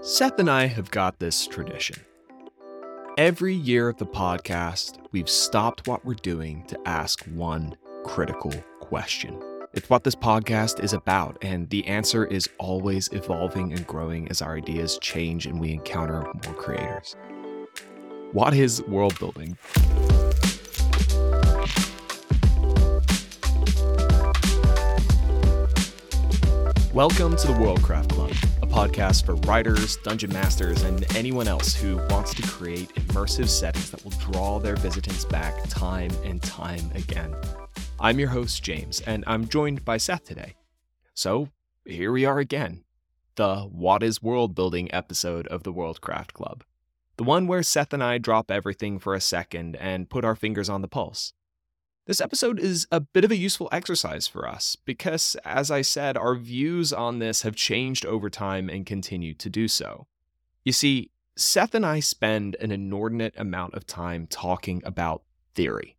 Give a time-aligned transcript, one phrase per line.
[0.00, 1.96] Seth and I have got this tradition.
[3.18, 9.42] Every year of the podcast, we've stopped what we're doing to ask one critical question.
[9.74, 14.40] It's what this podcast is about, and the answer is always evolving and growing as
[14.40, 17.16] our ideas change and we encounter more creators.
[18.30, 19.58] What is world building?
[26.94, 28.32] Welcome to the Worldcraft Club,
[28.78, 34.04] podcast for writers, dungeon masters, and anyone else who wants to create immersive settings that
[34.04, 37.34] will draw their visitants back time and time again.
[37.98, 40.54] I'm your host, James, and I'm joined by Seth today.
[41.12, 41.48] So,
[41.84, 42.84] here we are again
[43.34, 46.62] the What is World Building episode of the Worldcraft Club.
[47.16, 50.68] The one where Seth and I drop everything for a second and put our fingers
[50.68, 51.32] on the pulse.
[52.08, 56.16] This episode is a bit of a useful exercise for us because, as I said,
[56.16, 60.06] our views on this have changed over time and continue to do so.
[60.64, 65.22] You see, Seth and I spend an inordinate amount of time talking about
[65.54, 65.98] theory.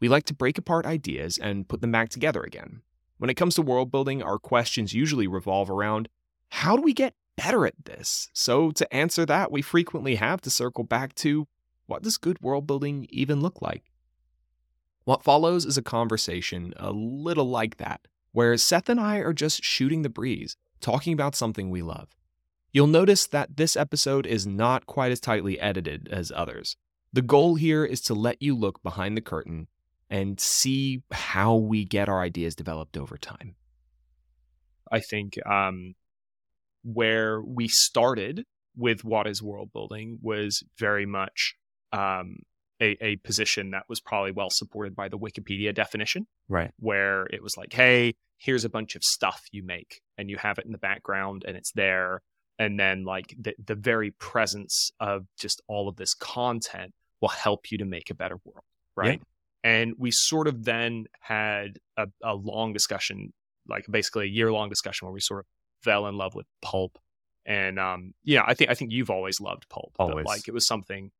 [0.00, 2.82] We like to break apart ideas and put them back together again.
[3.16, 6.10] When it comes to world building, our questions usually revolve around
[6.50, 8.28] how do we get better at this?
[8.34, 11.48] So, to answer that, we frequently have to circle back to
[11.86, 13.84] what does good world building even look like?
[15.08, 19.64] What follows is a conversation a little like that, where Seth and I are just
[19.64, 22.10] shooting the breeze, talking about something we love.
[22.72, 26.76] You'll notice that this episode is not quite as tightly edited as others.
[27.10, 29.68] The goal here is to let you look behind the curtain
[30.10, 33.54] and see how we get our ideas developed over time.
[34.92, 35.94] I think um,
[36.82, 38.44] where we started
[38.76, 41.54] with what is world building was very much
[41.94, 42.40] um,
[42.80, 46.26] a, a position that was probably well supported by the Wikipedia definition.
[46.48, 46.70] Right.
[46.78, 50.58] Where it was like, hey, here's a bunch of stuff you make and you have
[50.58, 52.22] it in the background and it's there.
[52.58, 57.70] And then like the, the very presence of just all of this content will help
[57.70, 58.64] you to make a better world.
[58.96, 59.20] Right.
[59.20, 59.70] Yeah.
[59.70, 63.32] And we sort of then had a, a long discussion,
[63.68, 65.46] like basically a year long discussion where we sort of
[65.82, 66.98] fell in love with pulp.
[67.44, 69.94] And um, yeah, I think I think you've always loved pulp.
[69.98, 70.26] Always.
[70.26, 71.10] like it was something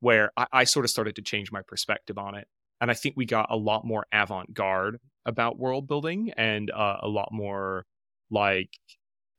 [0.00, 2.46] where I, I sort of started to change my perspective on it.
[2.80, 6.98] And I think we got a lot more avant garde about world building and uh,
[7.02, 7.84] a lot more
[8.30, 8.70] like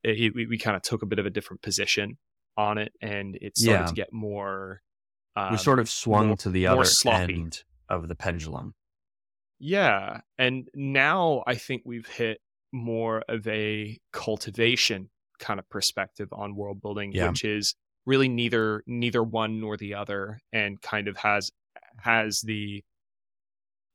[0.04, 2.18] it, we, we kind of took a bit of a different position
[2.58, 3.86] on it and it started yeah.
[3.88, 4.82] to get more.
[5.36, 7.36] Um, we sort of swung more, to the other sloppy.
[7.36, 8.74] end of the pendulum.
[9.60, 10.22] Yeah.
[10.38, 15.10] And now I think we've hit more of a cultivation
[15.40, 17.30] kind of perspective on world building, yeah.
[17.30, 17.76] which is
[18.06, 21.52] really neither neither one nor the other and kind of has
[21.98, 22.84] has the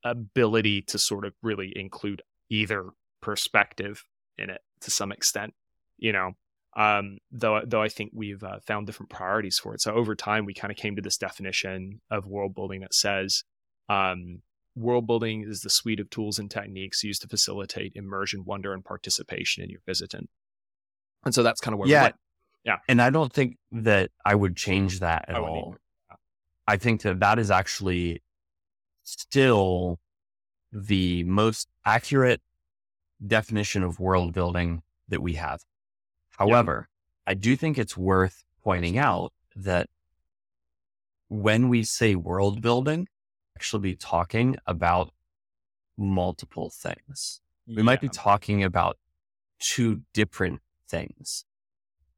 [0.03, 2.89] ability to sort of really include either
[3.21, 4.05] perspective
[4.37, 5.53] in it to some extent
[5.97, 6.33] you know
[6.75, 9.81] um, though though I think we've uh, found different priorities for it.
[9.81, 13.43] So over time, we kind of came to this definition of world building that says
[13.87, 14.41] um,
[14.75, 18.83] world building is the suite of tools and techniques used to facilitate immersion, wonder, and
[18.83, 20.29] participation in your visitant.
[21.23, 22.11] And so that's kind of where yeah.
[22.65, 22.77] Yeah.
[22.89, 25.75] And I don't think that I would change that at all.
[26.67, 28.23] I think that that is actually
[29.03, 29.99] still
[30.71, 32.41] the most accurate
[33.25, 35.61] definition of world building that we have.
[36.31, 37.31] However, yeah.
[37.31, 39.87] I do think it's worth pointing out that
[41.29, 43.07] when we say world building,
[43.55, 45.13] actually be talking about
[45.97, 47.41] multiple things.
[47.67, 48.97] We might be talking about
[49.59, 51.45] two different things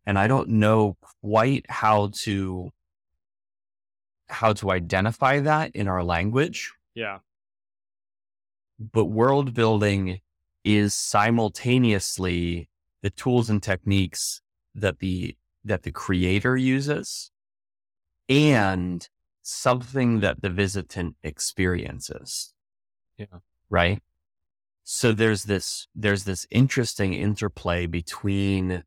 [0.07, 2.72] and I don't know quite how to
[4.29, 6.73] how to identify that in our language.
[6.95, 7.19] Yeah.
[8.79, 10.22] But world building
[10.63, 12.69] is simultaneously
[13.01, 14.41] the tools and techniques
[14.75, 15.35] that the
[15.66, 17.29] that the creator uses
[18.29, 19.07] and
[19.41, 22.53] something that the visitant experiences.
[23.18, 23.39] Yeah.
[23.69, 24.01] Right?
[24.85, 28.84] So there's this there's this interesting interplay between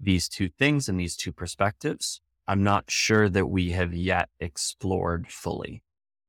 [0.00, 5.28] these two things and these two perspectives, I'm not sure that we have yet explored
[5.28, 5.82] fully.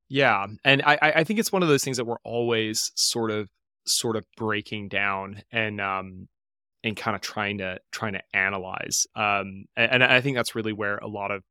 [0.09, 3.49] Yeah, and I, I think it's one of those things that we're always sort of
[3.87, 6.27] sort of breaking down and um
[6.83, 9.05] and kind of trying to trying to analyze.
[9.15, 11.43] Um, and, I think that's really where a lot of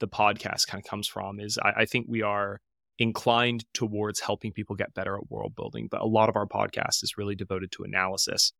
[0.00, 1.38] the podcast kind of comes from.
[1.38, 2.60] Is I, I think we are
[2.98, 7.02] inclined towards helping people get better at world building, but a lot of our podcast
[7.02, 8.52] is really devoted to analysis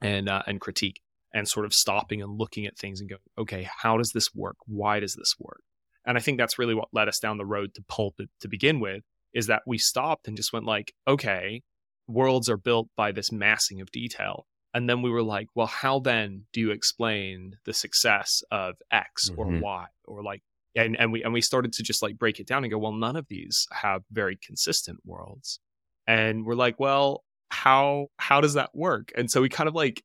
[0.00, 1.00] and uh, and critique
[1.32, 4.56] and sort of stopping and looking at things and going, okay, how does this work?
[4.66, 5.62] Why does this work?
[6.06, 8.80] And I think that's really what led us down the road to pulp to begin
[8.80, 11.62] with, is that we stopped and just went like, okay,
[12.08, 14.46] worlds are built by this massing of detail.
[14.72, 19.30] And then we were like, well, how then do you explain the success of X
[19.36, 19.60] or Mhm.
[19.60, 20.42] Y or like
[20.76, 22.92] and and we and we started to just like break it down and go, well,
[22.92, 25.58] none of these have very consistent worlds.
[26.06, 29.12] And we're like, well, how how does that work?
[29.16, 30.02] And so we kind of like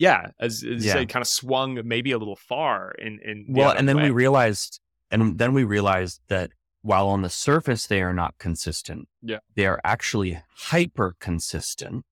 [0.00, 0.94] yeah, as, as you Yeah.
[0.94, 4.80] said, kind of swung maybe a little far in in Well, and then we realized,
[5.10, 6.50] and then we realized that
[6.82, 9.40] while on the surface they are not consistent, Yeah.
[9.54, 12.04] they are actually hyper consistent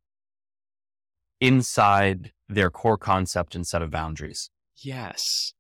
[1.41, 4.51] inside their core concept and set of boundaries.
[4.77, 5.55] yes,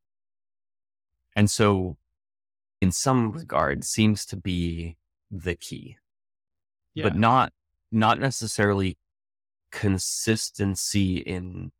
[1.34, 1.96] And so,
[2.80, 4.96] in some regard, seems to be
[5.30, 5.96] the key,
[6.94, 7.52] yeah, but not
[7.90, 8.98] not necessarily
[9.70, 11.72] consistency in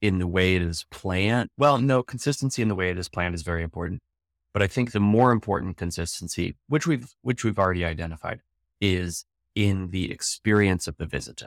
[0.00, 1.48] in the way it is planned.
[1.56, 4.00] Well, no, consistency in the way it is planned is very important.
[4.52, 8.40] But I think the more important consistency, which we've which we've already identified,
[8.80, 11.46] is in the experience of the visitor.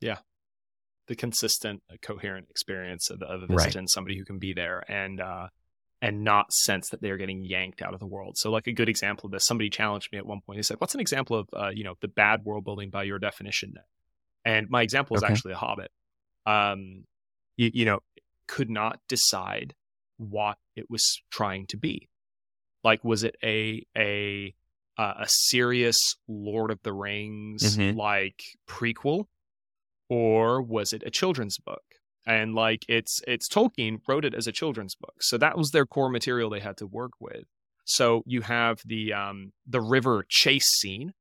[0.00, 0.18] Yeah.
[1.06, 3.58] The consistent, uh, coherent experience of, of a Right.
[3.58, 5.48] visitant, somebody who can be there and uh,
[6.00, 8.36] and not sense that they're getting yanked out of the world.
[8.36, 10.58] So, like a good example of this, somebody challenged me at one point.
[10.58, 13.18] He said, "What's an example of uh, you know the bad world building by your
[13.18, 13.74] definition?"
[14.44, 15.32] And my example is Okay.
[15.32, 15.90] actually a Hobbit.
[16.46, 17.04] Um,
[17.56, 18.00] you, you know,
[18.46, 19.74] could not decide
[20.18, 22.08] what it was trying to be.
[22.82, 24.54] Like, was it a a
[24.98, 25.98] uh, a serious
[26.28, 27.96] Lord of the Rings Mhm.
[27.96, 29.26] like prequel,
[30.08, 31.82] or was it a children's book?
[32.26, 35.86] And like it's it's Tolkien wrote it as a children's book, so that was their
[35.86, 37.44] core material they had to work with.
[37.84, 41.12] So you have the um the river chase scene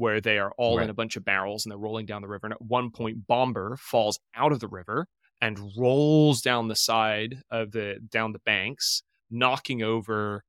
[0.00, 2.46] where they are all in a bunch of barrels and they're rolling down the river.
[2.46, 5.06] And at one point, Bombur falls out of the river
[5.42, 10.42] and rolls down the side of the down the banks, knocking over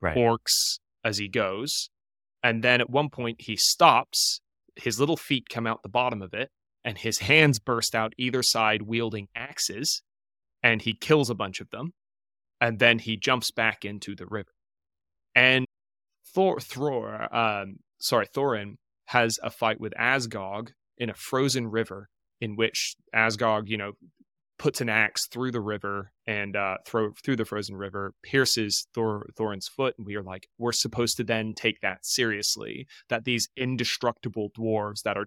[0.00, 0.16] Right.
[0.16, 1.90] orcs as he goes.
[2.42, 4.40] And then at one point he stops,
[4.74, 6.50] his little feet come out the bottom of it,
[6.82, 10.02] and his hands burst out either side wielding axes,
[10.62, 11.92] and he kills a bunch of them.
[12.60, 14.52] And then he jumps back into the river.
[15.34, 15.66] And
[16.34, 18.76] Thor Thor um, sorry, Thorin
[19.10, 22.08] has a fight with Azog in a frozen river
[22.40, 23.92] in which Azog, you know,
[24.56, 29.26] puts an axe through the river and uh, throw through the frozen river, pierces Thor
[29.36, 32.86] Thorin's foot, and we are like, we're supposed to then take that seriously.
[33.08, 35.26] That these indestructible dwarves that are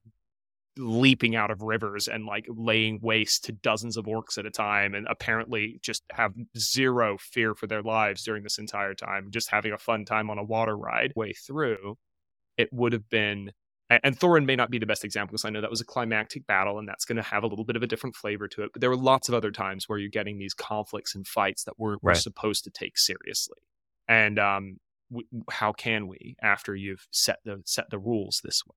[0.78, 4.96] leaping out of rivers and like laying waste to dozens of orcs at a time
[4.96, 9.72] and apparently just have zero fear for their lives during this entire time just having
[9.72, 11.96] a fun time on a water ride way through
[12.58, 13.52] it would have been
[13.90, 16.48] and Thorin may not be the best example because I know that was a climactic
[16.48, 18.72] battle and that's going to have a little bit of a different flavor to it.
[18.74, 21.78] But there were lots of other times where you're getting these conflicts and fights that
[21.78, 23.60] we're, we're supposed to take seriously.
[24.08, 24.78] And um,
[25.12, 28.76] w- how can we after you've set the set the rules this way?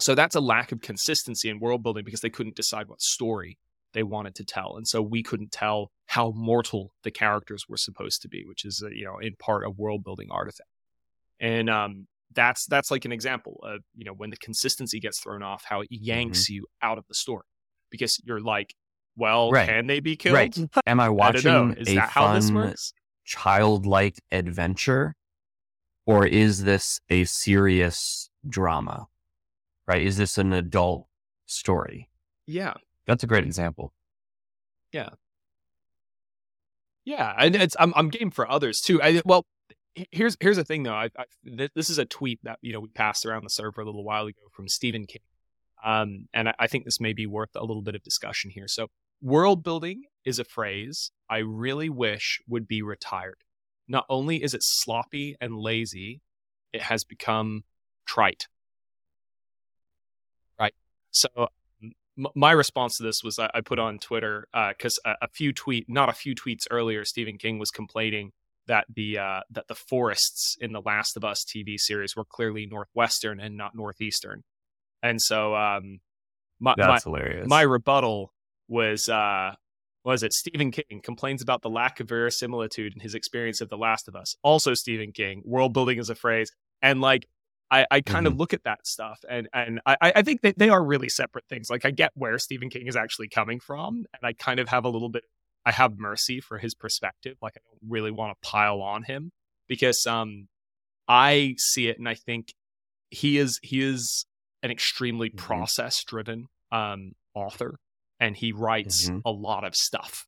[0.00, 3.58] So that's a lack of consistency in world building because they couldn't decide what story
[3.94, 8.22] they wanted to tell, and so we couldn't tell how mortal the characters were supposed
[8.22, 10.68] to be, which is you know in part a world building artifact.
[11.40, 15.42] And um, that's that's like an example of you know when the consistency gets thrown
[15.42, 16.04] off, how it mm-hmm.
[16.04, 17.44] yanks you out of the story
[17.90, 18.74] because you're like,
[19.16, 19.68] well, Right.
[19.68, 20.34] can they be killed?
[20.34, 20.56] Right.
[20.86, 21.74] Am I I watching know.
[21.76, 22.92] Is a that how this fun, works?
[23.24, 25.14] childlike adventure,
[26.06, 29.06] or is this a serious drama?
[29.86, 30.02] Right?
[30.02, 31.06] Is this an adult
[31.46, 32.10] story?
[32.46, 32.74] Yeah,
[33.06, 33.92] That's a great example.
[34.92, 35.10] Yeah,
[37.04, 39.02] yeah, and it's I'm I'm game for others too.
[39.02, 39.44] I well, h-
[40.10, 40.94] here's here's the thing though.
[40.94, 43.80] I, I th- this is a tweet that you know we passed around the server
[43.80, 45.22] a little while ago from Stephen King,
[45.84, 48.68] um, and I, I think this may be worth a little bit of discussion here.
[48.68, 48.88] So,
[49.22, 53.42] world building is a phrase I really wish would be retired.
[53.86, 56.20] Not only is it sloppy and lazy,
[56.72, 57.64] it has become
[58.06, 58.46] trite.
[60.58, 60.74] Right.
[61.10, 61.48] So
[62.34, 66.08] my response to this was I, put on Twitter because a, a few tweet, not
[66.08, 68.32] a few tweets earlier, Stephen King was complaining
[68.68, 72.66] that the uh, that the forests in the Last of Us TV series were clearly
[72.66, 74.44] northwestern and not northeastern,
[75.02, 76.00] and so um,
[76.60, 77.48] my, my That's hilarious.
[77.48, 78.32] my rebuttal
[78.68, 79.52] was uh
[80.04, 83.76] was it Stephen King complains about the lack of verisimilitude in his experience of The
[83.76, 84.36] Last of Us.
[84.42, 86.50] Also Stephen King, world building is a phrase.
[86.80, 87.26] And like
[87.70, 90.70] I, I kind of look at that stuff and and I, I think that they
[90.70, 91.68] are really separate things.
[91.68, 94.84] Like I get where Stephen King is actually coming from, and I kind of have
[94.84, 95.24] a little bit
[95.64, 97.36] I have mercy for his perspective.
[97.42, 99.32] Like I don't really want to pile on him
[99.68, 100.48] because um
[101.06, 102.54] I see it and I think
[103.10, 104.26] he is he is
[104.62, 105.36] an extremely Mhm.
[105.36, 107.78] process driven um author
[108.20, 109.22] and he writes Mhm.
[109.24, 110.26] a lot of stuff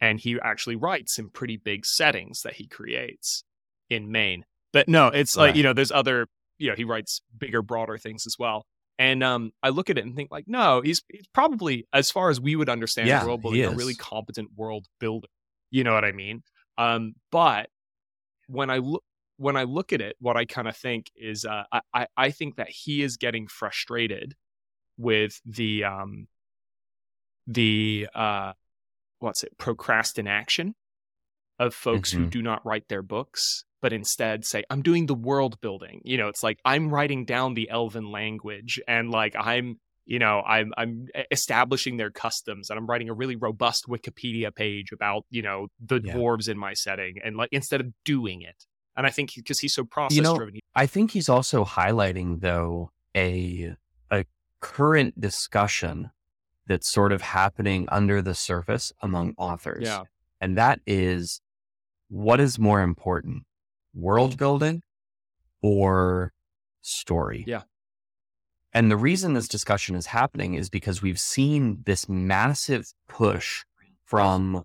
[0.00, 3.44] and he actually writes in pretty big settings that he creates
[3.88, 6.28] in Maine but no it's like you know there's other
[6.58, 8.66] you know he writes bigger broader things as well
[8.98, 12.30] And um, I look at it and think like, no, he's, he's probably, as far
[12.30, 15.28] as we would understand Yeah, world building, a really competent world builder.
[15.70, 16.42] You know what I mean?
[16.78, 17.70] Um, but
[18.46, 19.02] when I look
[19.36, 22.54] when I look at it, what I kind of think is, uh, I, I think
[22.56, 24.36] that he is getting frustrated
[24.96, 26.28] with the um
[27.46, 28.52] the uh
[29.18, 30.74] what's it procrastination
[31.58, 32.30] of folks who Mhm.
[32.30, 36.28] do not write their books but instead say i'm doing the world building you know
[36.28, 41.06] it's like i'm writing down the elven language and like i'm you know i'm i'm
[41.30, 46.00] establishing their customs and i'm writing a really robust wikipedia page about you know the
[46.02, 46.14] Yeah.
[46.14, 48.58] dwarves in my setting and like instead of doing it
[48.96, 52.90] and i think because he's so process know, driven I think he's also highlighting though
[53.14, 53.74] a
[54.10, 54.24] a
[54.60, 56.10] current discussion
[56.66, 59.84] that's sort of happening under the surface among authors.
[59.90, 60.04] yeah
[60.40, 61.42] And that is
[62.08, 63.44] what is more important,
[63.94, 64.82] world building
[65.62, 66.32] or
[66.82, 67.44] story?
[67.46, 67.62] Yeah.
[68.72, 73.64] And the reason this discussion is happening is because we've seen this massive push
[74.04, 74.64] from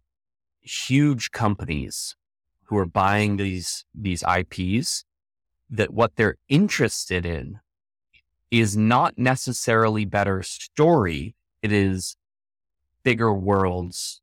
[0.61, 2.15] huge companies
[2.65, 5.05] who are buying these these IPs
[5.69, 7.59] that what they're interested in
[8.51, 12.15] is not necessarily better story, it is
[13.03, 14.21] bigger worlds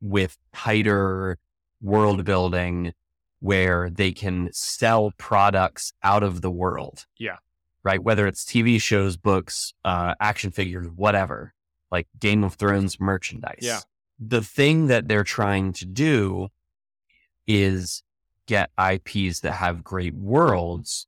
[0.00, 1.38] with tighter
[1.80, 2.92] world building
[3.40, 7.06] where they can sell products out of the world.
[7.18, 7.36] Yeah.
[7.84, 8.02] Right.
[8.02, 11.54] Whether it's TV shows, books, uh, action figures, whatever,
[11.90, 13.60] like Game of Thrones merchandise.
[13.60, 13.80] Yeah.
[14.18, 16.48] The thing that they're trying to do
[17.46, 18.02] is
[18.46, 21.06] get IPs that have great worlds,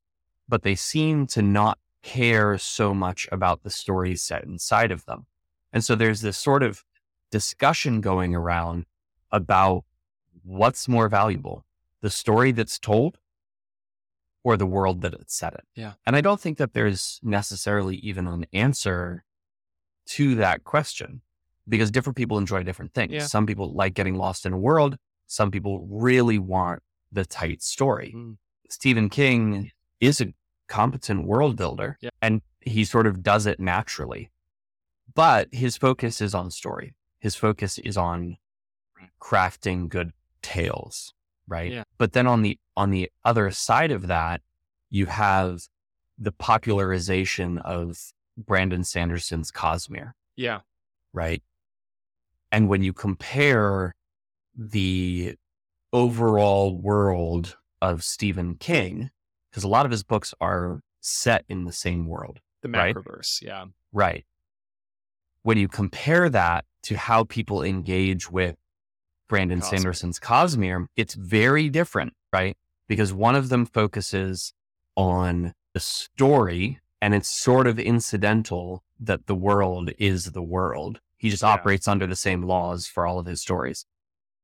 [0.48, 5.26] but they seem to not care so much about the stories set inside of them.
[5.72, 6.84] And so there's this sort of
[7.30, 8.86] discussion going around
[9.30, 9.84] about
[10.44, 11.64] what's more valuable,
[12.02, 13.18] the story that's told
[14.42, 15.82] or the world that it's set in.
[15.82, 15.92] Yeah.
[16.06, 19.24] And I don't think that there's necessarily even an answer
[20.06, 21.20] to that question
[21.68, 23.12] because different people enjoy different things.
[23.12, 23.26] Yeah.
[23.26, 24.96] Some people like getting lost in a world.
[25.26, 28.14] Some people really want the tight story.
[28.16, 28.38] Mm.
[28.70, 30.32] Stephen King is a
[30.68, 32.10] competent world builder Yeah.
[32.22, 34.30] and he sort of does it naturally.
[35.14, 36.94] But his focus is on story.
[37.18, 38.36] His focus is on
[39.20, 41.12] crafting good tales,
[41.50, 41.70] right?
[41.72, 41.82] Yeah.
[41.98, 44.40] But then on the on the other side of that,
[44.88, 45.60] you have
[46.16, 47.98] the popularization of
[48.38, 50.60] Brandon Sanderson's Cosmere, yeah
[51.12, 51.42] right?
[52.52, 53.94] And when you compare
[54.56, 55.34] the
[55.92, 59.10] overall world of Stephen King,
[59.50, 62.94] because a lot of his books are set in the same world, the Right.
[62.94, 64.24] macroverse yeah right?
[65.42, 68.56] When you compare that to how people engage with
[69.30, 69.64] Brandon Cosmere.
[69.70, 72.56] Sanderson's Cosmere, it's very different, right?
[72.88, 74.52] Because one of them focuses
[74.96, 81.00] on the story and it's sort of incidental that the world is the world.
[81.16, 81.50] He just Yeah.
[81.50, 83.86] operates under the same laws for all of his stories.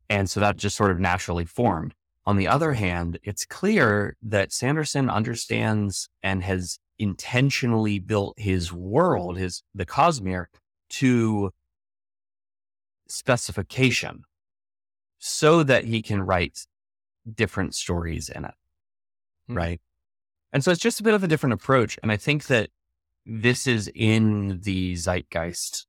[0.09, 1.95] And so that just sort of naturally formed.
[2.25, 9.37] On the other hand, it's clear that Sanderson understands and has intentionally built his world,
[9.37, 10.47] his the Cosmere,
[10.88, 11.50] to
[13.09, 14.25] specification
[15.19, 16.67] so that he can write
[17.33, 18.55] different stories in it.
[19.49, 19.57] Hmm.
[19.57, 19.81] Right.
[20.53, 21.99] And so it's just a bit of a different approach.
[22.03, 22.71] And I think that
[23.25, 25.87] this is in the zeitgeist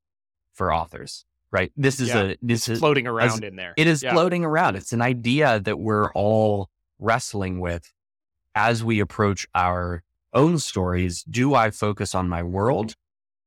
[0.53, 1.71] for authors, right?
[1.77, 2.21] This is Yeah.
[2.21, 4.11] a, this is, floating around in there it is yeah.
[4.13, 4.75] floating around.
[4.75, 6.69] It's an idea that we're all
[6.99, 7.93] wrestling with
[8.55, 10.03] as we approach our
[10.33, 11.23] own stories.
[11.23, 12.95] Do I focus on my world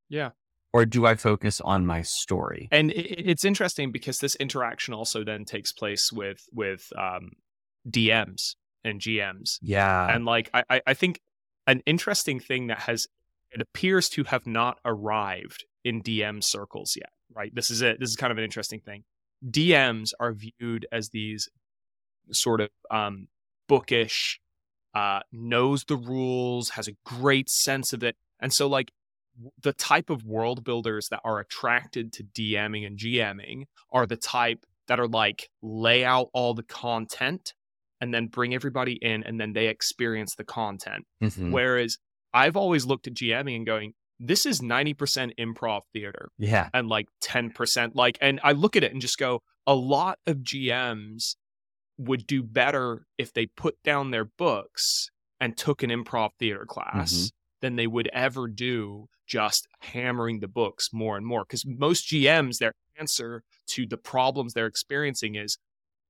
[0.09, 0.31] yeah
[0.73, 2.69] or do I focus on my story?
[2.71, 7.33] and it's interesting because this interaction also then takes place with with um
[7.89, 10.15] dms and gms Yeah.
[10.15, 11.21] and like I, I- think
[11.67, 13.07] an interesting thing that has
[13.53, 17.55] it appears to have not arrived in dm circles yet right?
[17.55, 18.00] This is it.
[18.00, 19.05] This is kind of an interesting thing.
[19.49, 21.49] Dms are viewed as these
[22.33, 23.29] sort of um
[23.69, 24.41] bookish
[24.95, 28.17] uh knows the rules has a great sense of it.
[28.41, 28.91] And so like
[29.62, 34.64] the type of world builders that are attracted to dming and gming are the type
[34.88, 37.54] that are like lay out all the content
[38.00, 41.06] and then bring everybody in and then they experience the content.
[41.23, 41.50] Mhm.
[41.52, 41.99] Whereas
[42.32, 46.68] I've always looked at GMing and going, this is 90% improv theater Yeah.
[46.75, 50.38] and like 10% like, and I look at it and just go, a lot of
[50.38, 51.37] GMs
[51.99, 57.30] would do better if they put down their books and took an improv theater class
[57.61, 61.45] than they would ever do just hammering the books more and more.
[61.45, 65.57] Because most GMs, their answer to the problems they're experiencing is,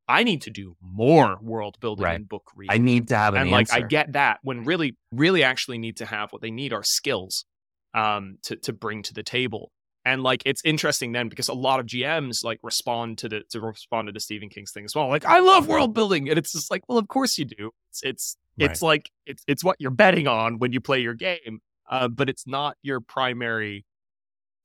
[0.09, 2.17] I need to do more world building Right.
[2.17, 2.75] and book reading.
[2.75, 5.99] I need to have an and like I get that when really, really actually need
[5.99, 7.45] to have what they need are skills.
[7.93, 9.73] um, to to bring to the table.
[10.05, 13.61] And like it's interesting then because a lot of GMs like respond to the to
[13.61, 15.09] respond to the Stephen King's thing as well.
[15.09, 17.71] Like I love world building, and it's just like, well, of course you do.
[17.91, 18.71] It's it's right.
[18.71, 22.31] it's like it's it's what you're betting on when you play your game, uh, but
[22.31, 23.85] it's not your primary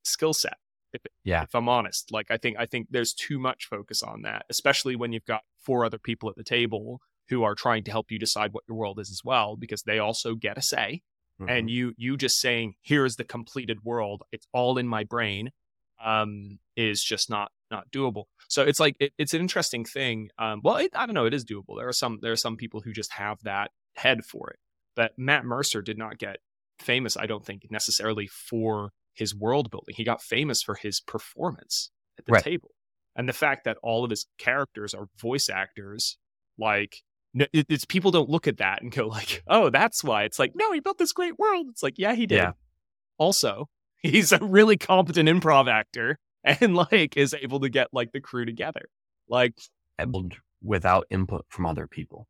[0.03, 0.58] skill set.
[0.94, 4.22] If, yeah, if I'm honest, like I think I think there's too much focus on
[4.22, 7.91] that, especially when you've got four other people at the table who are trying to
[7.91, 11.01] help you decide what your world is as well, because they also get a say.
[11.41, 11.50] Mm-hmm.
[11.50, 14.24] and you you just saying here's the completed world.
[14.32, 15.51] It's all in my brain
[16.03, 18.25] um, is just not not doable.
[18.48, 20.29] So it's like it, it's an interesting thing.
[20.39, 21.77] Um, well it, i don't know it is doable.
[21.77, 24.60] There are some there are some people who just have that head for it.
[24.96, 26.38] But matt mercer did not get
[26.79, 31.91] famous i don't think necessarily for his world building he got famous for his performance
[32.20, 32.44] at the right.
[32.44, 32.72] table
[33.15, 36.17] and the fact that all of his characters are voice actors
[36.58, 37.03] like
[37.53, 40.72] it's people don't look at that and go like, "Oh, that's why." It's like, "No,
[40.72, 42.51] he built this great world." It's like, "Yeah, he did." Yeah.
[43.17, 43.70] Also,
[44.01, 48.46] he's a really competent improv actor and like is able to get like the crew
[48.46, 48.89] together.
[49.27, 49.60] Like
[50.62, 52.27] without input from other people.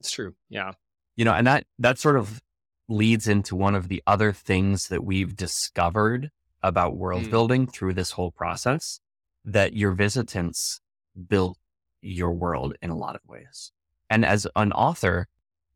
[0.00, 0.34] It's true.
[0.48, 0.72] Yeah.
[1.16, 2.40] You know, and that that sort of
[2.88, 6.30] leads into one of the other things that we've discovered
[6.62, 7.30] about world mm.
[7.30, 9.00] building through this whole process
[9.44, 10.80] that your visitants
[11.28, 11.58] built
[12.00, 13.72] your world in a lot of ways.
[14.10, 15.28] And as an author,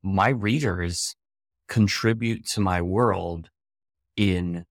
[0.03, 1.17] my readers
[1.67, 3.51] contribute to my world
[4.17, 4.65] in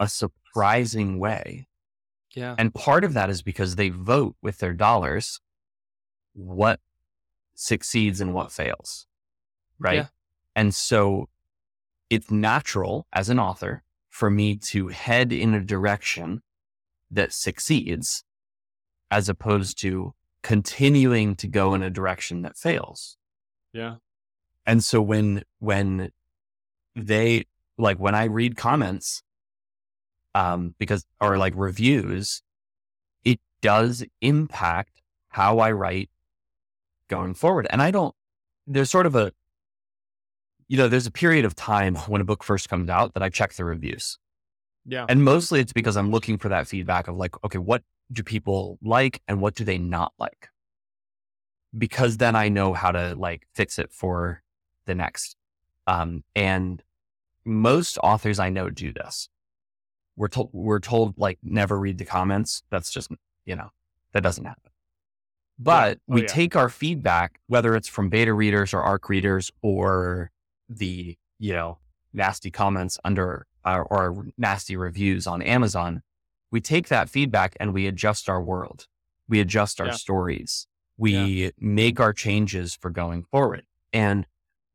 [0.00, 1.66] a surprising way.
[2.34, 2.54] Yeah.
[2.58, 5.40] And part of that is because they vote with their dollars
[6.34, 6.80] what
[7.54, 9.06] succeeds and what fails.
[9.78, 9.96] Right.
[9.96, 10.06] Yeah.
[10.54, 11.28] And so
[12.10, 16.42] it's natural as an author for me to head in a direction
[17.10, 18.24] that succeeds
[19.10, 23.16] as opposed to continuing to go in a direction that fails.
[23.72, 23.96] Yeah.
[24.66, 26.10] And so when when
[26.94, 27.44] they
[27.78, 29.22] like when I read comments
[30.34, 32.42] um because or like reviews
[33.24, 35.00] it does impact
[35.30, 36.10] how I write
[37.08, 37.66] going forward.
[37.70, 38.14] And I don't
[38.66, 39.32] there's sort of a
[40.68, 43.28] you know, there's a period of time when a book first comes out that I
[43.28, 44.18] check the reviews.
[44.86, 45.06] Yeah.
[45.08, 48.78] And mostly it's because I'm looking for that feedback of like, okay, what do people
[48.82, 50.48] like and what do they not like?
[51.76, 54.42] Because then I know how to like fix it for
[54.86, 55.36] the next.
[55.86, 56.82] Um, and
[57.44, 59.28] most authors I know do this.
[60.16, 62.62] We're told, we're told like never read the comments.
[62.70, 63.10] That's just,
[63.44, 63.70] you know,
[64.12, 64.72] that doesn't happen.
[65.58, 65.94] But yeah.
[66.08, 66.28] oh, we yeah.
[66.28, 70.30] take our feedback, whether it's from beta readers or ARC readers or
[70.68, 71.78] the, you know,
[72.12, 76.02] nasty comments under uh, or nasty reviews on Amazon
[76.50, 78.86] we take that feedback and we adjust our world.
[79.28, 79.92] We adjust our yeah.
[79.92, 80.66] stories.
[80.96, 81.50] We yeah.
[81.58, 83.64] make our changes for going forward.
[83.92, 84.26] And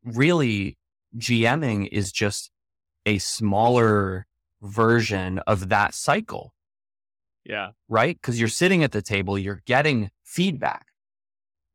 [0.04, 0.78] really,
[1.16, 2.50] GMing is just
[3.06, 4.26] a smaller
[4.62, 6.54] version of that cycle.
[7.44, 7.70] Yeah.
[7.88, 8.16] Right?
[8.16, 10.86] Because you're sitting at the table, you're getting feedback.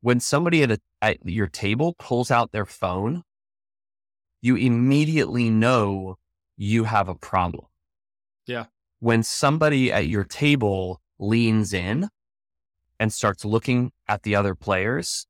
[0.00, 3.22] When somebody at, a, at your table pulls out their phone,
[4.42, 6.16] you immediately know
[6.56, 7.66] you have a problem.
[8.46, 8.66] Yeah
[9.00, 12.08] when somebody at your table leans in
[13.00, 15.26] and starts looking at the other players,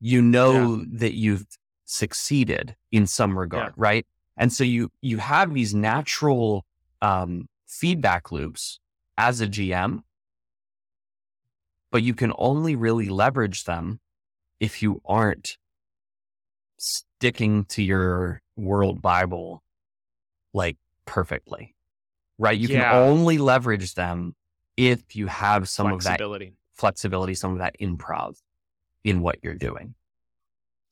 [0.00, 0.84] you know yeah.
[0.92, 1.46] that you've
[1.84, 3.74] succeeded in some regard, yeah.
[3.76, 4.06] right?
[4.36, 6.64] And so you you have these natural
[7.00, 8.80] um, feedback loops
[9.16, 10.02] as a GM,
[11.90, 14.00] but you can only really leverage them
[14.60, 15.56] if you aren't
[17.18, 19.62] sticking to your world Bible
[20.54, 21.74] like perfectly
[22.38, 22.58] right?
[22.58, 22.92] You yeah.
[22.92, 24.34] can only leverage them
[24.76, 26.20] if you have some of that
[26.74, 28.36] flexibility, some of that improv
[29.04, 29.94] in what you're doing.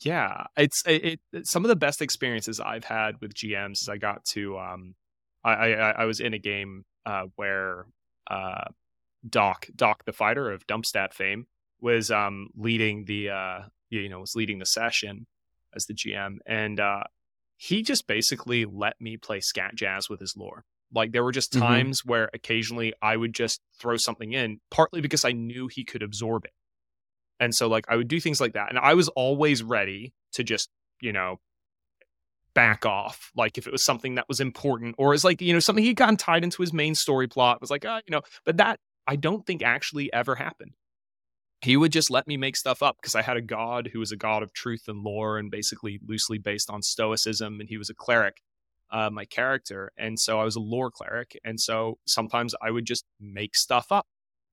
[0.01, 3.97] Yeah, it's it, it, Some of the best experiences I've had with GMs is I
[3.97, 4.95] got to um,
[5.43, 7.87] I I, I was in a game uh, where
[8.31, 8.65] uh,
[9.29, 11.47] Doc Doc the fighter of Dumpstat fame
[11.81, 13.61] was um leading the uh
[13.91, 15.27] you know was leading the session
[15.77, 17.05] as the GM and uh
[17.59, 21.53] he just basically let me play scat jazz with his lore like there were just
[21.53, 21.63] mm-hmm.
[21.63, 22.11] times mm-hmm.
[22.11, 26.45] where occasionally I would just throw something in, partly because I knew he could absorb
[26.45, 26.53] it.
[27.39, 28.71] And so like I would do things like that.
[28.71, 31.41] And I was always ready to just, you know,
[32.55, 33.31] back off.
[33.37, 35.97] Like if it was something that was important or is like, you know, something he'd
[35.97, 39.17] gotten tied into his main story plot was like, ah, you know, but that I
[39.17, 40.73] don't think actually ever happened.
[41.67, 44.13] He would just let me make stuff up because I had a god who was
[44.13, 47.91] a god of truth and lore and basically loosely based on stoicism and he was
[47.91, 48.37] a cleric
[48.91, 49.93] uh, my character.
[49.97, 51.39] And so I was a lore cleric.
[51.45, 54.07] And so sometimes I would just make stuff up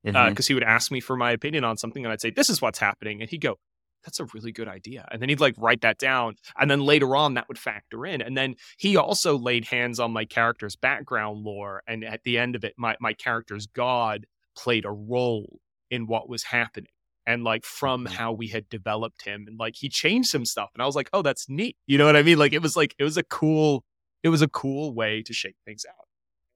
[0.04, 0.38] because uh, mm-hmm.
[0.38, 2.62] uh, he would ask me for my opinion on something and I'd say, this is
[2.62, 3.21] what's happening.
[3.21, 3.58] And he'd go,
[4.04, 5.08] that's a really good idea.
[5.12, 6.36] And then he'd like write that down.
[6.58, 8.21] And then later on, that would factor in.
[8.21, 11.84] And then he also laid hands on my character's background lore.
[11.88, 14.26] And at the end of it, my, my character's God
[14.58, 16.89] played a role in what was happening.
[17.25, 20.83] And like from how we had developed him, and like he changed some stuff, and
[20.83, 22.38] I was like, "Oh, that's neat." You know what I mean?
[22.38, 23.86] Like it was like it was a cool,
[24.23, 26.05] it was a cool way to shape things out.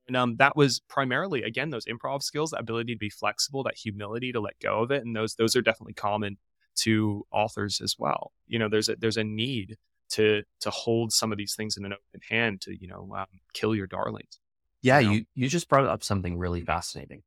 [0.07, 3.77] And um, that was primarily again those improv skills, that ability to be flexible, that
[3.77, 6.37] humility to let go of it, and those those are definitely common
[6.77, 8.31] to authors as well.
[8.47, 9.77] You know, there's a there's a need
[10.11, 13.27] to to hold some of these things in an open hand to you know um,
[13.53, 14.39] kill your darlings.
[14.81, 15.13] Yeah, you know?
[15.13, 17.23] you, you just brought up something really fascinating.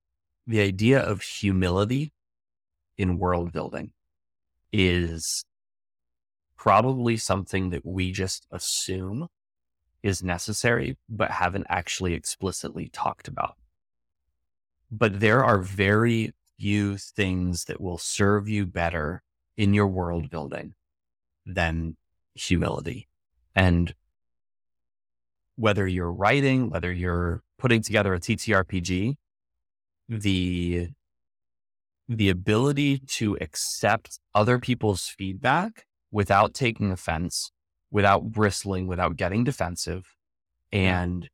[0.47, 2.13] The idea of humility
[3.01, 3.91] in world building
[4.75, 5.43] is
[6.55, 9.27] probably something that we just assume
[10.03, 13.57] is necessary, but haven't actually explicitly talked about.
[14.91, 19.23] But there are very few things that will serve you better
[19.57, 20.75] in your world building
[21.47, 21.97] than
[22.35, 23.09] humility.
[23.57, 23.95] And
[25.57, 29.17] whether you're writing, whether you're putting together a TTRPG,
[30.07, 30.89] the
[32.11, 36.93] the ability to accept other people's feedback without taking mm.
[36.93, 37.53] offense,
[37.93, 40.17] without bristling, without getting defensive,
[40.73, 41.31] and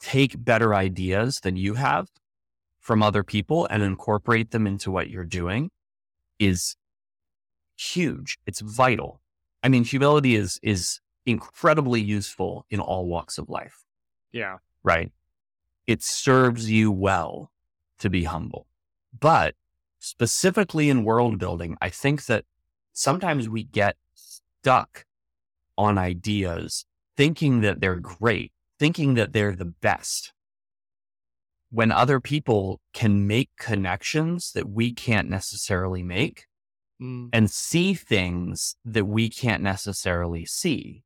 [0.00, 2.08] take better ideas than you have
[2.80, 5.70] from other people and incorporate them into what you're doing
[6.38, 6.76] is
[7.76, 8.38] huge.
[8.46, 9.20] It's vital.
[9.62, 13.84] I mean, humility is is incredibly useful in all walks of life
[14.32, 15.12] Yeah, right?
[15.86, 17.50] It serves you well
[17.98, 18.66] to be humble.
[19.18, 19.54] But
[19.98, 22.44] specifically in world building, I think that
[22.92, 25.04] sometimes we get stuck
[25.76, 26.84] on ideas
[27.16, 30.32] thinking that they're great, thinking that they're the best.
[31.70, 36.46] When other people can make connections that we can't necessarily make
[37.02, 41.02] Mm, and see things that we can't necessarily see.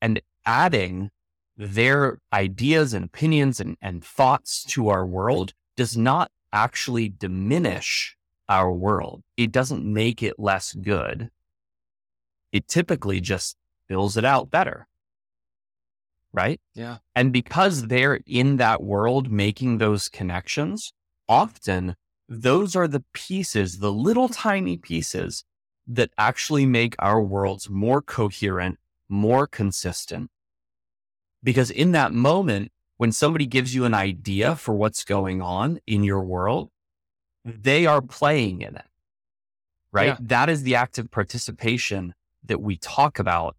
[0.00, 1.10] And adding
[1.56, 8.16] their ideas and opinions and, and thoughts to our world does not actually diminish
[8.48, 9.22] our world.
[9.36, 11.30] It doesn't make it less good.
[12.52, 13.56] It typically just
[13.88, 14.86] fills it out better.
[16.34, 16.60] Right?
[16.74, 20.94] yeah, And because they're in that world making those connections,
[21.28, 21.94] often
[22.26, 25.44] those are the pieces, the little tiny pieces
[25.86, 28.78] that actually make our worlds more coherent,
[29.10, 30.30] more consistent.
[31.42, 32.71] Because in that moment,
[33.02, 36.70] when somebody gives you an idea for what's going on in your world,
[37.44, 38.84] they are playing in it,
[39.90, 40.06] right?
[40.06, 40.16] Yeah.
[40.20, 43.56] That is the active participation that we talk about.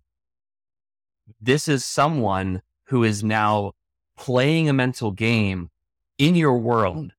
[1.41, 3.73] This is someone who is now
[4.17, 5.71] playing a mental game
[6.17, 7.11] in your world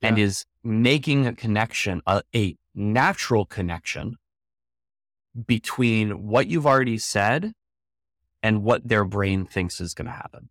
[0.00, 4.16] and is making a connection, a, a natural connection
[5.44, 7.52] between what you've already said
[8.44, 10.50] and what their brain thinks is going to happen.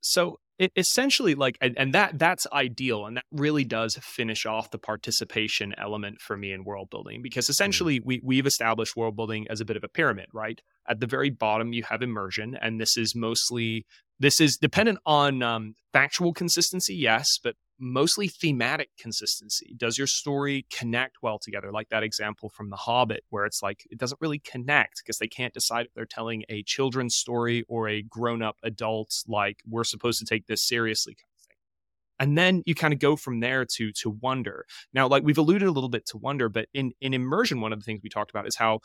[0.00, 4.70] So it essentially like and, and that that's ideal and that really does finish off
[4.70, 9.46] the participation element for me in world building because essentially we we've established world building
[9.48, 10.60] as a bit of a pyramid right?
[10.88, 13.86] At the very bottom you have immersion and this is mostly
[14.18, 19.74] this is dependent on um, factual consistency yes but mostly thematic consistency.
[19.76, 21.70] Does your story connect well together?
[21.70, 25.28] Like that example from the hobbit where it's like it doesn't really connect because they
[25.28, 30.18] can't decide if they're telling a children's story or a grown-up adult like we're supposed
[30.18, 31.56] to take this seriously kind of thing.
[32.20, 34.64] And then you kind of go from there to to wonder.
[34.92, 37.78] Now like we've alluded a little bit to wonder but in in immersion one of
[37.78, 38.80] the things we talked about is how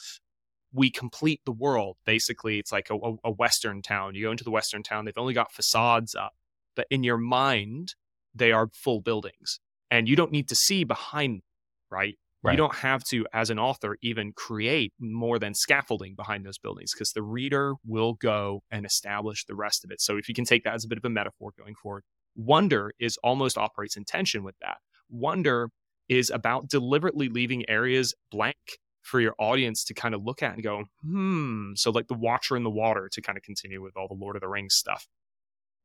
[0.72, 1.98] we complete the world.
[2.06, 4.16] Basically it's like a, a, a western town.
[4.16, 6.34] You go into the western town they've only got facades up
[6.76, 7.96] but in your mind
[8.36, 9.60] they are full buildings
[9.92, 11.44] and you don't need to see behind them,
[11.90, 12.18] right
[12.54, 16.94] you don't have to as an author even create more than scaffolding behind those buildings
[16.94, 20.46] because the reader will go and establish the rest of it so if you can
[20.46, 22.04] take that as a bit of a metaphor going forward
[22.36, 24.78] wonder is almost operates in tension with that
[25.10, 25.70] wonder
[26.10, 28.58] is about deliberately leaving areas blank
[29.04, 31.72] for your audience to kind of look at and go, hmm.
[31.76, 34.36] So, like the Watcher in the Water, to kind of continue with all the Lord
[34.36, 35.08] of the Rings stuff.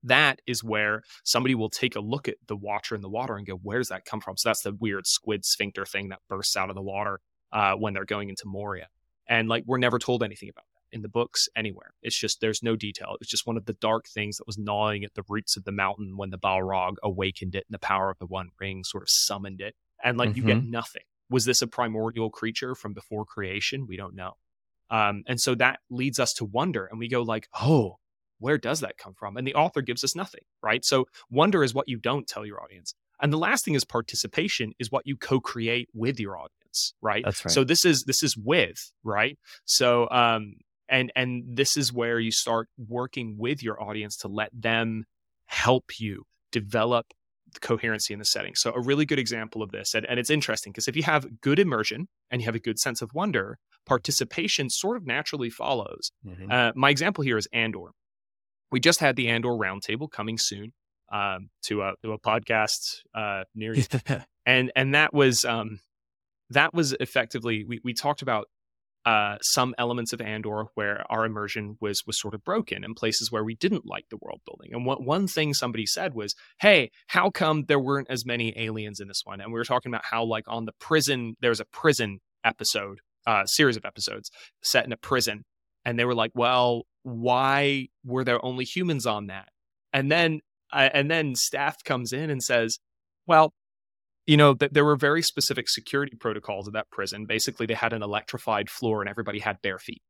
[0.02, 3.46] That is where somebody will take a look at the Watcher in the water and
[3.46, 4.36] go, where does that come from?
[4.36, 7.20] So, that's the weird squid sphincter thing that bursts out of the water
[7.52, 8.88] uh, when they're going into Moria.
[9.28, 11.92] And like, we're never told anything about that in the books anywhere.
[12.02, 13.10] It's just, there's no detail.
[13.12, 15.64] It was just one of the dark things that was gnawing at the roots of
[15.64, 19.02] the mountain when the Balrog awakened it and the power of the One Ring sort
[19.02, 19.74] of summoned it.
[20.02, 24.14] And like, you get nothing was this a primordial creature from before creation we don't
[24.14, 24.32] know
[24.90, 27.96] um, and so that leads us to wonder and we go like oh
[28.38, 31.74] where does that come from and the author gives us nothing right so wonder is
[31.74, 35.16] what you don't tell your audience And the last thing is participation is what you
[35.16, 37.24] co-create with your audience, right?
[37.24, 37.52] That's right.
[37.52, 39.38] So this is this is with, right?
[39.64, 40.54] So um
[40.88, 45.04] and and this is where you start working with your audience to let them
[45.46, 47.06] help you develop
[47.52, 48.54] the coherency in the setting.
[48.54, 51.40] So a really good example of this, and, and it's interesting because if you have
[51.40, 56.12] good immersion and you have a good sense of wonder, participation sort of naturally follows.
[56.26, 56.50] Mm-hmm.
[56.50, 57.90] Uh, my example here is Andor.
[58.70, 60.72] We just had the Andor roundtable coming soon
[61.10, 63.84] um, to a to a podcast uh, near you,
[64.46, 65.80] and and that was um,
[66.50, 68.48] that was effectively we we talked about
[69.08, 73.32] uh, some elements of Andor where our immersion was was sort of broken and places
[73.32, 74.74] where we didn't like the world building.
[74.74, 79.00] And what, one thing somebody said was, "Hey, how come there weren't as many aliens
[79.00, 81.64] in this one?" And we were talking about how, like, on the prison, there's a
[81.64, 84.30] prison episode, uh, series of episodes
[84.62, 85.44] set in a prison,
[85.86, 89.48] and they were like, "Well, why were there only humans on that?"
[89.92, 90.40] And then,
[90.72, 92.78] uh, and then staff comes in and says,
[93.26, 93.54] "Well,
[94.28, 97.24] you know, th- there were very specific security protocols at that prison.
[97.24, 100.02] Basically, they had an electrified floor and everybody had bare feet.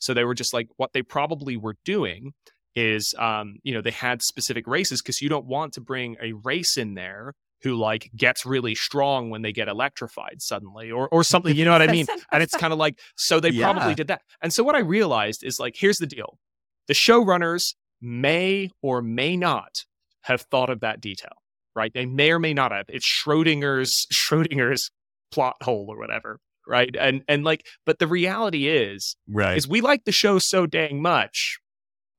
[0.00, 2.32] So they were just like, what they probably were doing
[2.74, 6.32] is, um, you know, they had specific races because you don't want to bring a
[6.32, 11.24] race in there who like gets really strong when they get electrified suddenly or or
[11.24, 13.72] something you know what i mean and it's kind of like so they yeah.
[13.72, 16.38] probably did that and so what i realized is like here's the deal
[16.86, 19.84] the showrunners may or may not
[20.22, 21.32] have thought of that detail
[21.74, 21.92] right?
[21.92, 22.86] They may or may not have.
[22.88, 24.90] It's Schrodinger's Schrodinger's
[25.30, 26.94] plot hole or whatever, right?
[26.98, 31.02] And and like, but the reality is, right, is we like the show so dang
[31.02, 31.58] much.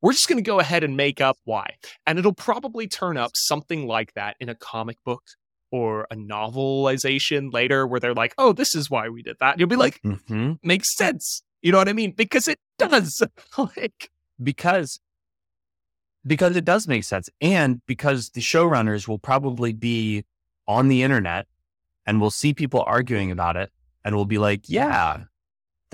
[0.06, 3.32] We're just going to go ahead and make up why, and it'll probably turn up
[3.34, 5.24] something like that in a comic book
[5.72, 9.60] or a novelization later, where they're like, "Oh, this is why we did that." And
[9.60, 10.54] you'll be like, mm-hmm.
[10.62, 12.12] "Makes sense." You know what I mean?
[12.12, 13.24] Because it does.
[13.58, 14.12] like
[14.44, 15.00] because
[16.24, 17.28] because it does make sense.
[17.41, 20.24] And because the showrunners will probably be
[20.68, 21.48] on the internet
[22.06, 23.72] and we'll see people arguing about it
[24.04, 25.24] and we'll be like, yeah,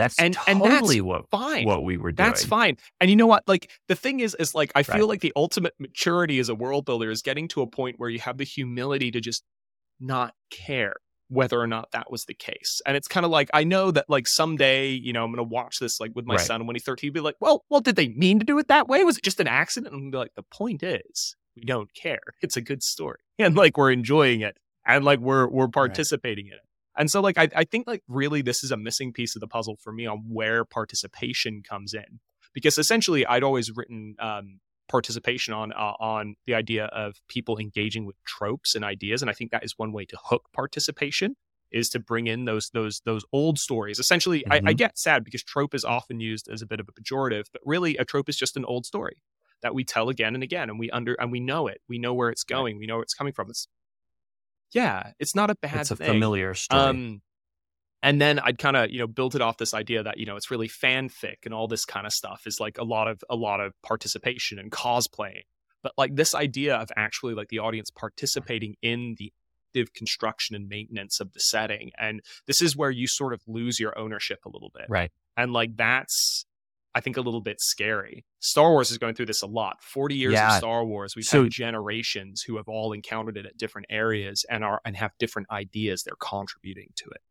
[0.01, 1.65] that's and, totally and that's what, fine.
[1.65, 2.27] what we were doing.
[2.29, 2.77] That's fine.
[2.99, 3.47] And you know what?
[3.47, 5.09] Like the thing is, is like I feel right.
[5.09, 8.19] like the ultimate maturity as a world builder is getting to a point where you
[8.19, 9.43] have the humility to just
[9.99, 10.95] not care
[11.29, 12.81] whether or not that was the case.
[12.85, 15.79] And it's kind of like I know that like someday, you know, I'm gonna watch
[15.79, 16.45] this like with my right.
[16.45, 18.87] son when he's 13, be like, well, well, did they mean to do it that
[18.87, 19.03] way?
[19.03, 19.93] Was it just an accident?
[19.93, 22.19] And be like, the point is, we don't care.
[22.41, 23.19] It's a good story.
[23.39, 26.51] And like we're enjoying it and like we're we're participating right.
[26.51, 26.70] in it.
[26.97, 29.47] And so like I, I think like really this is a missing piece of the
[29.47, 32.19] puzzle for me on where participation comes in.
[32.54, 34.60] Because essentially I'd always written um,
[34.91, 39.34] participation on uh, on the idea of people engaging with tropes and ideas and i
[39.34, 41.36] think that is one way to hook participation
[41.71, 44.51] is to bring in those those those old stories essentially mm-hmm.
[44.51, 44.75] I, I, mm-hmm.
[44.75, 47.95] get sad because trope is often used as a bit of a pejorative but really
[47.95, 49.15] a trope is just an old story
[49.62, 52.13] that we tell again and again and we under and we know it we know
[52.13, 53.69] where it's going we know where it's coming from it's
[54.73, 56.07] yeah it's not a bad it's a thing.
[56.07, 57.21] familiar story um,
[58.03, 60.36] and then I'd kind of you know built it off this idea that you know
[60.36, 63.36] it's really fanfic and all this kind of stuff is like a lot of a
[63.36, 65.41] lot of participation and cosplay,
[65.84, 69.31] but like this idea of actually like the audience participating in the
[69.69, 73.79] active construction and maintenance of the setting, and this is where you sort of lose
[73.79, 75.12] your ownership a little bit, right?
[75.38, 76.45] And like that's
[76.93, 78.25] I think a little bit scary.
[78.39, 79.82] Star Wars is going through this a lot.
[79.82, 80.51] 40 years yeah.
[80.51, 84.45] of Star Wars, we've so, had generations who have all encountered it at different areas
[84.49, 87.21] and are and have different ideas they're contributing to it.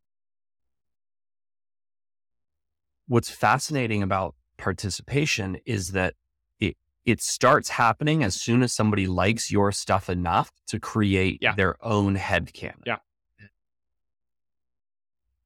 [3.11, 6.14] what's fascinating about participation is that
[6.61, 11.53] it it starts happening as soon as somebody likes your stuff enough to create yeah.
[11.57, 12.79] their own head canon.
[12.87, 12.99] Yeah.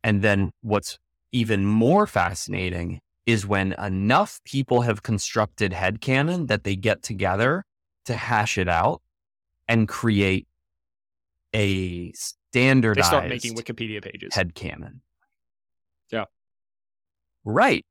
[0.03, 0.99] And then what's
[1.33, 7.65] even more fascinating is when enough people have constructed head canon that they get together
[8.05, 9.01] to hash it out
[9.67, 10.47] and create
[11.55, 14.35] a standardized they start making Wikipedia pages.
[14.35, 15.01] Head canon.
[16.11, 16.25] Yeah.
[17.45, 17.87] Right.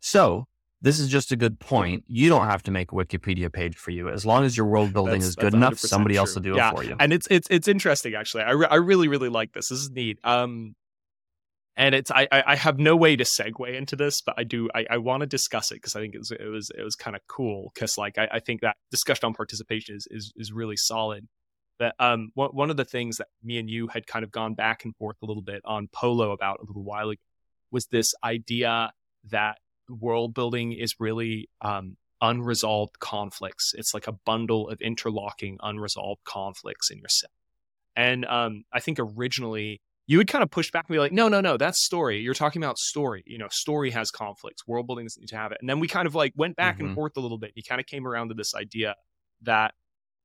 [0.00, 0.46] So
[0.80, 2.04] this is just a good point.
[2.08, 4.92] You don't have to make a Wikipedia page for you as long as your world
[4.92, 5.78] building that's, is good enough.
[5.78, 6.20] Somebody true.
[6.20, 6.70] else will do yeah.
[6.70, 6.96] it for you.
[6.98, 8.42] And it's it's it's interesting actually.
[8.42, 9.68] I, re- I really really like this.
[9.68, 10.18] This is neat.
[10.24, 10.74] Um,
[11.76, 14.86] and it's I I have no way to segue into this, but I do I,
[14.90, 17.16] I want to discuss it because I think it was it was it was kind
[17.16, 20.76] of cool because like I, I think that discussion on participation is is is really
[20.76, 21.28] solid.
[21.78, 24.54] But um, one one of the things that me and you had kind of gone
[24.54, 27.20] back and forth a little bit on Polo about a little while ago
[27.70, 28.92] was this idea
[29.30, 29.58] that
[29.88, 33.74] world building is really um, unresolved conflicts.
[33.76, 37.30] It's like a bundle of interlocking unresolved conflicts in your set.
[37.96, 39.80] And um, I think originally
[40.12, 42.20] you would kind of push back and be like, no, no, no, that's story.
[42.20, 43.24] You're talking about story.
[43.26, 44.66] You know, story has conflicts.
[44.66, 45.58] World building doesn't need to have it.
[45.60, 46.88] And then we kind of like went back mm-hmm.
[46.88, 47.52] and forth a little bit.
[47.54, 48.94] You kind of came around to this idea
[49.40, 49.72] that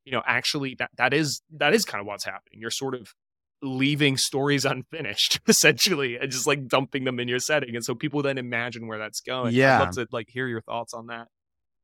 [0.03, 2.59] you know, actually that that is that is kind of what's happening.
[2.59, 3.13] You're sort of
[3.61, 8.21] leaving stories unfinished essentially and just like dumping them in your setting and so people
[8.21, 11.27] then imagine where that's going yeah i'd love to like hear your thoughts on that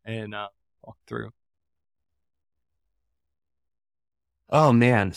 [0.05, 0.47] and uh
[0.83, 1.31] walk through
[4.51, 5.11] oh man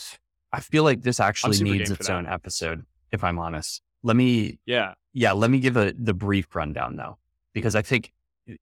[0.57, 3.83] i feel like this actually needs its own episode if i'm honest.
[4.03, 4.95] Let me yeah.
[5.13, 7.19] Yeah let me give a the brief rundown though
[7.53, 8.13] because i think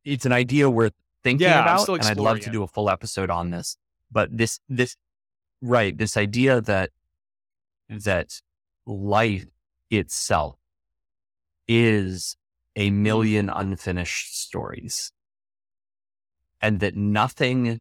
[0.04, 3.30] it's an idea worth thinking Yeah, about and i'd love to do a full episode
[3.30, 3.76] on this
[4.10, 4.96] but this this
[5.60, 6.90] right this idea that
[7.88, 8.40] that
[8.86, 9.46] life
[9.90, 10.56] itself
[11.68, 12.36] is
[12.76, 15.12] a million unfinished stories
[16.60, 17.78] and that nothing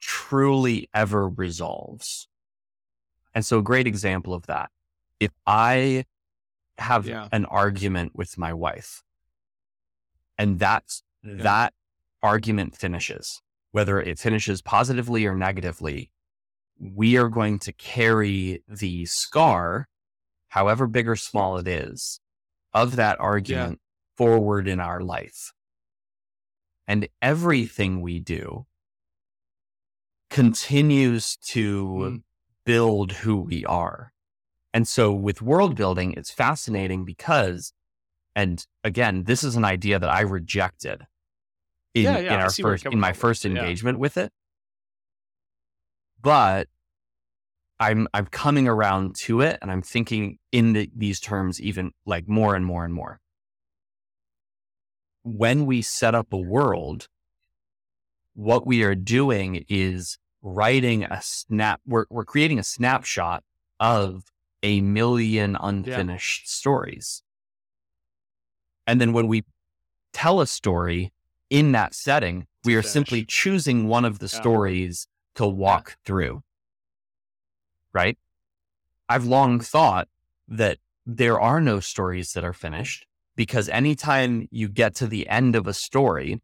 [0.00, 2.28] truly ever resolves.
[3.34, 4.70] And so a great example of that,
[5.20, 6.04] if I
[6.78, 7.28] have Yeah.
[7.32, 9.02] an argument with my wife
[10.38, 11.72] and that's that
[12.22, 13.40] argument finishes,
[13.70, 16.10] whether it finishes positively or negatively,
[16.78, 19.88] we are going to carry the scar,
[20.48, 22.20] however big or small it is,
[22.72, 23.80] of that argument
[24.16, 25.52] forward in our life.
[26.88, 28.66] And everything we do
[30.28, 32.22] continues to Mm.
[32.64, 34.12] Build who we are.
[34.74, 37.72] And so with world building, it's fascinating because,
[38.34, 41.02] and again, this is an idea that I rejected
[41.94, 43.50] in, Yeah, yeah, in our see where you're first, in my first Yeah.
[43.50, 44.32] engagement with it.
[46.20, 46.68] But
[47.78, 52.28] I'm, I'm coming around to it and I'm thinking in the, these terms, even like
[52.28, 53.20] more and more and more.
[55.24, 57.08] When we set up a world,
[58.34, 63.44] what we are doing is writing a snap, we're, we're creating a snapshot
[63.80, 64.24] of
[64.62, 67.22] a million unfinished stories.
[68.86, 69.44] And then when we
[70.12, 71.12] tell a story
[71.50, 72.92] in that setting, we are finish.
[72.92, 74.40] simply choosing one of the Yeah.
[74.40, 76.42] stories to walk through.
[77.92, 78.18] Right?
[79.08, 80.08] I've long thought
[80.48, 85.56] that there are no stories that are finished because anytime you get to the end
[85.56, 86.40] of a story,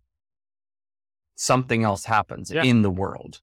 [1.37, 2.63] something else happens Yeah.
[2.65, 3.41] in the world.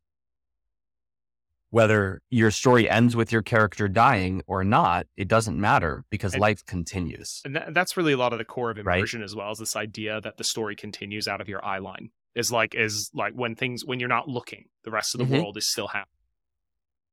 [1.75, 6.39] Whether your story ends with your character dying or not, it doesn't matter because And-
[6.39, 7.41] life continues.
[7.43, 8.95] and that, that's really a lot of the core of Right.
[8.99, 12.11] immersion as well as this idea that the story continues out of your eye line
[12.33, 15.41] is like is like when things when you're not looking the rest of the Mhm.
[15.41, 16.15] world is still happening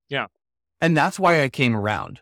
[0.09, 0.27] Yeah.
[0.81, 2.20] And that's why I came around.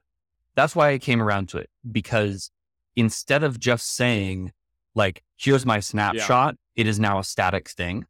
[0.54, 2.50] That's why I came around to it because
[2.96, 4.52] instead of just saying,
[4.94, 8.06] like, here's my snapshot, it is now a static thing.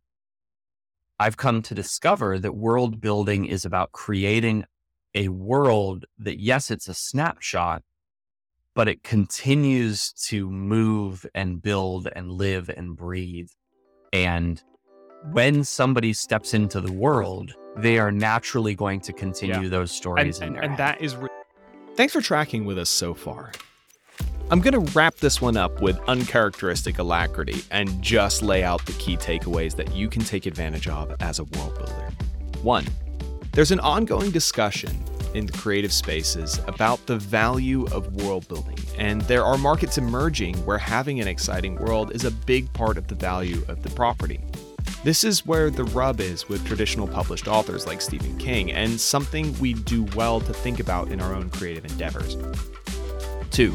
[1.20, 4.64] I've come to discover that world building is about creating
[5.14, 7.82] a world that, yes, it's a snapshot,
[8.74, 13.50] but it continues to move and build and live and breathe.
[14.14, 14.62] And
[15.32, 20.38] when somebody steps into the world, they are naturally going to continue those and, stories
[20.38, 20.78] in and, their and head.
[20.78, 21.28] that is re-
[21.96, 23.52] thanks for tracking with us so far
[24.50, 28.92] i'm going to wrap this one up with uncharacteristic alacrity and just lay out the
[28.92, 32.10] key takeaways that you can take advantage of as a world builder
[32.62, 32.84] one
[33.52, 35.04] there's an ongoing discussion
[35.34, 40.54] in the creative spaces about the value of world building and there are markets emerging
[40.66, 44.40] where having an exciting world is a big part of the value of the property
[45.02, 49.58] this is where the rub is with traditional published authors like Stephen King, and something
[49.58, 52.36] we do well to think about in our own creative endeavors.
[53.50, 53.74] 2.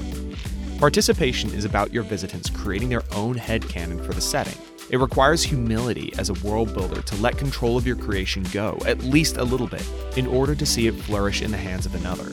[0.79, 4.57] Participation is about your visitants creating their own headcanon for the setting.
[4.89, 9.03] It requires humility as a world builder to let control of your creation go, at
[9.03, 9.85] least a little bit,
[10.15, 12.31] in order to see it flourish in the hands of another.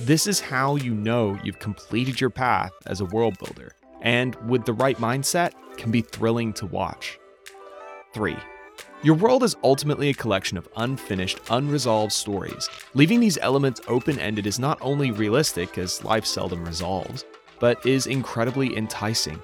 [0.00, 4.64] This is how you know you've completed your path as a world builder, and with
[4.64, 7.18] the right mindset, can be thrilling to watch.
[8.14, 8.36] 3.
[9.02, 12.68] Your world is ultimately a collection of unfinished, unresolved stories.
[12.94, 17.24] Leaving these elements open ended is not only realistic, as life seldom resolves,
[17.60, 19.38] but is incredibly enticing.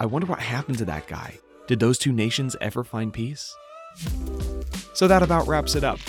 [0.00, 1.38] I wonder what happened to that guy.
[1.68, 3.56] Did those two nations ever find peace?
[4.92, 6.00] So that about wraps it up.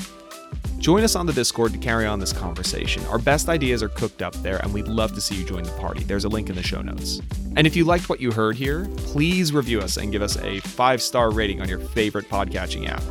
[0.77, 3.05] Join us on the Discord to carry on this conversation.
[3.05, 5.71] Our best ideas are cooked up there, and we'd love to see you join the
[5.73, 6.03] party.
[6.03, 7.21] There's a link in the show notes.
[7.55, 10.59] And if you liked what you heard here, please review us and give us a
[10.61, 13.03] five star rating on your favorite podcatching app.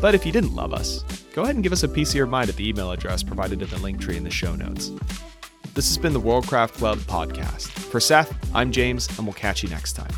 [0.00, 1.02] But if you didn't love us,
[1.32, 3.60] go ahead and give us a piece of your mind at the email address provided
[3.60, 4.92] in the link tree in the show notes.
[5.74, 7.68] This has been the Worldcraft Club podcast.
[7.68, 10.12] For Seth, I'm James, and we'll catch you next time.